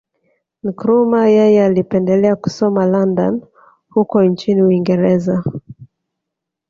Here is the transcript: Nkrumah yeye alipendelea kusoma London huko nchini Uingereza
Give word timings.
Nkrumah 0.63 1.27
yeye 1.35 1.65
alipendelea 1.65 2.35
kusoma 2.35 2.85
London 2.85 3.41
huko 3.89 4.23
nchini 4.23 4.63
Uingereza 4.63 5.43